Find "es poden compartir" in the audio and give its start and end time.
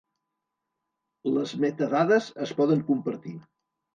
2.47-3.37